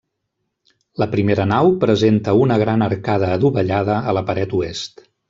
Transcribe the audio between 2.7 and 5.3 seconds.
arcada adovellada a la paret oest.